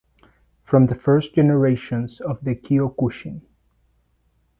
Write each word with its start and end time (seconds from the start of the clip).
From 0.65 0.87
the 0.87 0.95
first 0.95 1.35
generations 1.35 2.19
of 2.21 2.43
the 2.43 2.55
Kyokushin. 2.55 3.43